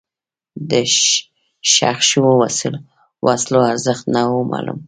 [0.69, 0.71] د
[1.73, 2.31] ښخ شوو
[3.25, 4.79] وسلو ارزښت نه و معلوم.